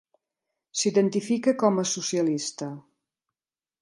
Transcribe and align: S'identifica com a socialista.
S'identifica 0.81 1.53
com 1.65 1.77
a 1.83 1.85
socialista. 1.93 2.71